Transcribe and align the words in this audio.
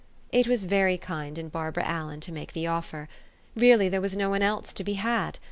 It 0.31 0.47
was 0.47 0.63
very 0.63 0.97
kind 0.97 1.37
in 1.37 1.49
Barbara 1.49 1.83
Allen 1.85 2.21
to 2.21 2.31
make 2.31 2.53
the 2.53 2.65
offer. 2.65 3.07
Really, 3.55 3.87
there 3.87 4.01
was 4.01 4.17
no 4.17 4.31
one 4.31 4.41
else 4.41 4.73
to 4.73 4.83
be 4.83 4.93
had. 4.95 5.37